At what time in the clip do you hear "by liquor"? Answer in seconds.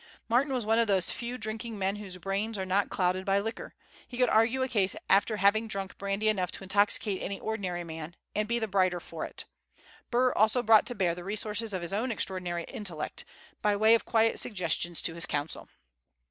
3.23-3.75